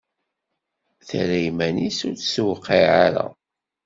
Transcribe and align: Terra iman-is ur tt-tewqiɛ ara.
Terra 1.07 1.37
iman-is 1.49 1.99
ur 2.07 2.15
tt-tewqiɛ 2.15 2.89
ara. 3.05 3.25